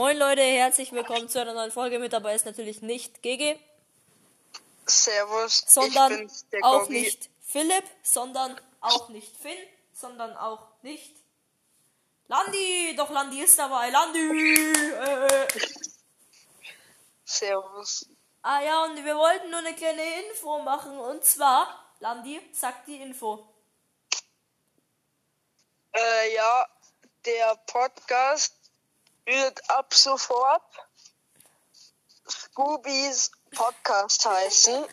Moin 0.00 0.16
Leute, 0.16 0.40
herzlich 0.40 0.92
willkommen 0.92 1.28
zu 1.28 1.42
einer 1.42 1.52
neuen 1.52 1.70
Folge. 1.70 1.98
Mit 1.98 2.14
dabei 2.14 2.34
ist 2.34 2.46
natürlich 2.46 2.80
nicht 2.80 3.20
GG, 3.20 3.60
Servus. 4.86 5.62
sondern 5.66 6.26
auch 6.62 6.84
Goggi. 6.84 7.02
nicht 7.02 7.28
Philipp, 7.42 7.84
sondern 8.02 8.58
auch 8.80 9.10
nicht 9.10 9.36
Finn, 9.36 9.58
sondern 9.92 10.34
auch 10.38 10.68
nicht 10.80 11.14
Landi. 12.28 12.94
Doch 12.96 13.10
Landi 13.10 13.42
ist 13.42 13.58
dabei. 13.58 13.90
Landi! 13.90 14.72
Äh. 14.72 15.48
Servus. 17.26 18.08
Ah 18.40 18.62
ja, 18.62 18.84
und 18.84 19.04
wir 19.04 19.16
wollten 19.16 19.50
nur 19.50 19.58
eine 19.58 19.74
kleine 19.74 20.30
Info 20.30 20.60
machen. 20.60 20.98
Und 20.98 21.26
zwar, 21.26 21.94
Landi, 21.98 22.40
sag 22.54 22.86
die 22.86 23.02
Info. 23.02 23.46
Äh, 25.92 26.34
ja, 26.34 26.66
der 27.26 27.54
Podcast 27.66 28.59
wird 29.30 29.70
ab 29.70 29.94
sofort 29.94 30.62
Scoobys 32.28 33.30
Podcast 33.54 34.26
heißen. 34.26 34.84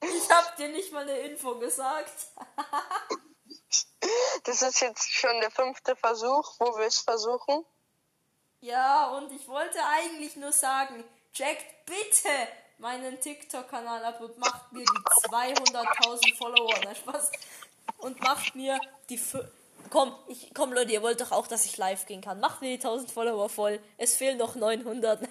Ich 0.00 0.30
hab 0.30 0.56
dir 0.56 0.68
nicht 0.68 0.92
mal 0.92 1.02
eine 1.02 1.18
Info 1.18 1.58
gesagt. 1.58 2.28
Das 4.44 4.62
ist 4.62 4.80
jetzt 4.80 5.10
schon 5.10 5.40
der 5.40 5.50
fünfte 5.50 5.96
Versuch, 5.96 6.54
wo 6.60 6.78
wir 6.78 6.86
es 6.86 7.00
versuchen. 7.00 7.64
Ja, 8.60 9.08
und 9.10 9.32
ich 9.32 9.48
wollte 9.48 9.82
eigentlich 9.84 10.36
nur 10.36 10.52
sagen, 10.52 11.04
checkt 11.32 11.86
bitte 11.86 12.28
meinen 12.78 13.20
TikTok-Kanal 13.20 14.04
ab 14.04 14.20
und 14.20 14.38
macht 14.38 14.72
mir 14.72 14.84
die 14.84 15.28
200.000 15.28 16.36
Follower. 16.36 16.74
Nein, 16.84 16.94
Spaß. 16.96 17.32
Und 17.98 18.20
macht 18.20 18.54
mir 18.54 18.78
die... 19.08 19.20
Komm, 19.90 20.14
ich, 20.28 20.52
komm 20.54 20.72
Leute, 20.72 20.92
ihr 20.92 21.02
wollt 21.02 21.20
doch 21.20 21.32
auch, 21.32 21.46
dass 21.46 21.64
ich 21.64 21.76
live 21.76 22.06
gehen 22.06 22.20
kann. 22.20 22.40
Macht 22.40 22.60
mir 22.60 22.68
die 22.68 22.82
1000 22.82 23.10
Follower 23.10 23.48
voll. 23.48 23.80
Es 23.98 24.16
fehlen 24.16 24.38
noch 24.38 24.54
900. 24.54 25.20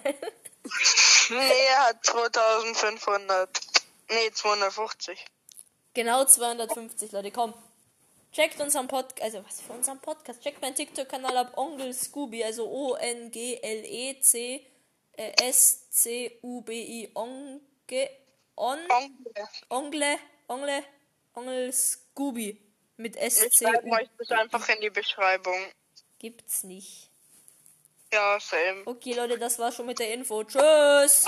Nee, 1.28 1.66
er 1.70 1.88
hat 1.88 2.04
2500. 2.06 3.60
Nee, 4.08 4.30
250. 4.32 5.24
genau 5.92 6.24
250, 6.24 7.10
Leute, 7.10 7.32
komm. 7.32 7.52
Checkt 8.32 8.60
unseren 8.60 8.86
Podcast, 8.86 9.22
also 9.22 9.44
was 9.44 9.60
für 9.60 9.72
unseren 9.72 10.00
Podcast? 10.00 10.40
Checkt 10.42 10.62
meinen 10.62 10.76
TikTok-Kanal 10.76 11.36
ab, 11.36 11.52
Onkel 11.56 11.92
Scooby, 11.92 12.44
also 12.44 12.68
O-N-G-L-E-C 12.68 14.66
äh, 15.16 15.32
S-C-U-B-I, 15.48 17.10
Onge, 17.14 17.60
On. 18.56 18.78
Ongle, 19.68 20.18
Ongle, 20.48 20.84
Onkel 21.34 21.72
Scooby 21.72 22.65
mit 22.96 23.16
Ich 23.16 23.34
schreibe 23.56 23.90
euch 23.90 24.08
das 24.18 24.30
einfach 24.30 24.68
in 24.68 24.80
die 24.80 24.90
Beschreibung. 24.90 25.58
Gibt's 26.18 26.64
nicht. 26.64 27.10
Ja, 28.12 28.38
same. 28.40 28.82
Okay, 28.86 29.14
Leute, 29.14 29.38
das 29.38 29.58
war 29.58 29.72
schon 29.72 29.86
mit 29.86 29.98
der 29.98 30.14
Info. 30.14 30.44
Tschüss! 30.44 31.26